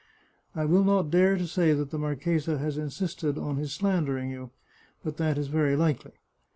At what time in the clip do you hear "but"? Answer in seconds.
5.03-5.17